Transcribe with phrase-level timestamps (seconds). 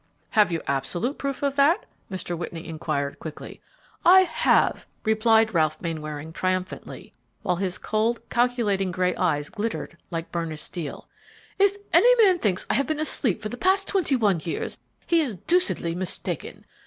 [0.31, 2.35] "Have you absolute proof of that?" Mr.
[2.35, 3.61] Whitney inquired, quickly.
[4.03, 10.63] "I have," replied Ralph Mainwaring, triumphantly, while his cold, calculating gray eyes glittered like burnished
[10.63, 11.07] steel.
[11.59, 14.75] "If any man thinks I have been asleep for the past twenty one years,
[15.05, 16.65] he is deucedly mistaken.